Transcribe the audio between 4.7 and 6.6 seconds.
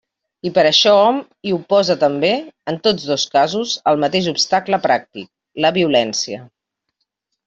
pràctic, la violència.